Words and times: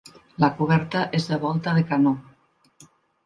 La 0.43 0.47
coberta 0.61 1.03
és 1.17 1.27
de 1.33 1.39
volta 1.45 1.75
de 1.79 1.83
canó. 1.91 2.15